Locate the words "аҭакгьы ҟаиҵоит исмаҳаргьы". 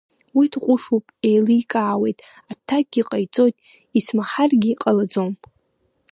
2.51-4.71